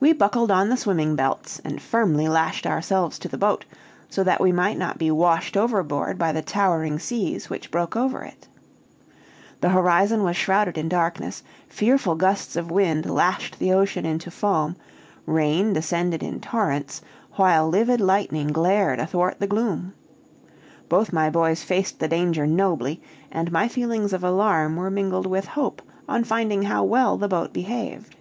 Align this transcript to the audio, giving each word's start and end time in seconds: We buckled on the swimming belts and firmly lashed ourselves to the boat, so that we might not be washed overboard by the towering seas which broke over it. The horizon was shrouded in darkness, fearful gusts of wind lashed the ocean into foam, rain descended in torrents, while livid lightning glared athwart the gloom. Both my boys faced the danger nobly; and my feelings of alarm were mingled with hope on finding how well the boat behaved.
We 0.00 0.12
buckled 0.12 0.50
on 0.50 0.68
the 0.68 0.76
swimming 0.76 1.14
belts 1.14 1.60
and 1.64 1.80
firmly 1.80 2.26
lashed 2.26 2.66
ourselves 2.66 3.20
to 3.20 3.28
the 3.28 3.38
boat, 3.38 3.64
so 4.08 4.24
that 4.24 4.40
we 4.40 4.50
might 4.50 4.76
not 4.76 4.98
be 4.98 5.12
washed 5.12 5.56
overboard 5.56 6.18
by 6.18 6.32
the 6.32 6.42
towering 6.42 6.98
seas 6.98 7.48
which 7.48 7.70
broke 7.70 7.94
over 7.94 8.24
it. 8.24 8.48
The 9.60 9.68
horizon 9.68 10.24
was 10.24 10.36
shrouded 10.36 10.76
in 10.76 10.88
darkness, 10.88 11.44
fearful 11.68 12.16
gusts 12.16 12.56
of 12.56 12.72
wind 12.72 13.08
lashed 13.08 13.60
the 13.60 13.72
ocean 13.72 14.04
into 14.04 14.28
foam, 14.32 14.74
rain 15.24 15.72
descended 15.72 16.20
in 16.24 16.40
torrents, 16.40 17.00
while 17.34 17.68
livid 17.68 18.00
lightning 18.00 18.48
glared 18.48 18.98
athwart 18.98 19.38
the 19.38 19.46
gloom. 19.46 19.94
Both 20.88 21.12
my 21.12 21.30
boys 21.30 21.62
faced 21.62 22.00
the 22.00 22.08
danger 22.08 22.44
nobly; 22.44 23.00
and 23.30 23.52
my 23.52 23.68
feelings 23.68 24.12
of 24.12 24.24
alarm 24.24 24.74
were 24.74 24.90
mingled 24.90 25.26
with 25.28 25.46
hope 25.46 25.80
on 26.08 26.24
finding 26.24 26.62
how 26.62 26.82
well 26.82 27.16
the 27.16 27.28
boat 27.28 27.52
behaved. 27.52 28.16